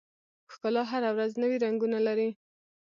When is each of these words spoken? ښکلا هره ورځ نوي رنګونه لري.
ښکلا 0.53 0.83
هره 0.91 1.09
ورځ 1.15 1.31
نوي 1.43 1.57
رنګونه 1.65 1.97
لري. 2.07 2.29